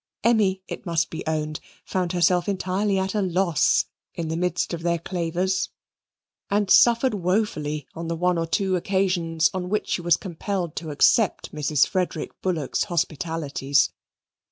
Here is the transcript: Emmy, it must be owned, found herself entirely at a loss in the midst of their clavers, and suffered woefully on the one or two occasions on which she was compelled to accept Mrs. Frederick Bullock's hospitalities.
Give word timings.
Emmy, 0.23 0.63
it 0.67 0.83
must 0.83 1.11
be 1.11 1.23
owned, 1.27 1.59
found 1.85 2.11
herself 2.11 2.49
entirely 2.49 2.97
at 2.97 3.13
a 3.13 3.21
loss 3.21 3.85
in 4.15 4.29
the 4.29 4.35
midst 4.35 4.73
of 4.73 4.81
their 4.81 4.97
clavers, 4.97 5.69
and 6.49 6.71
suffered 6.71 7.13
woefully 7.13 7.85
on 7.93 8.07
the 8.07 8.15
one 8.15 8.35
or 8.39 8.47
two 8.47 8.75
occasions 8.75 9.51
on 9.53 9.69
which 9.69 9.89
she 9.89 10.01
was 10.01 10.17
compelled 10.17 10.75
to 10.75 10.89
accept 10.89 11.51
Mrs. 11.53 11.85
Frederick 11.87 12.31
Bullock's 12.41 12.85
hospitalities. 12.85 13.91